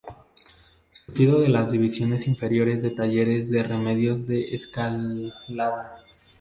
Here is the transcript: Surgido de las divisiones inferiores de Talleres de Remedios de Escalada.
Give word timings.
Surgido 0.89 1.39
de 1.41 1.49
las 1.49 1.73
divisiones 1.73 2.25
inferiores 2.27 2.81
de 2.81 2.89
Talleres 2.89 3.51
de 3.51 3.61
Remedios 3.61 4.25
de 4.25 4.55
Escalada. 4.55 5.93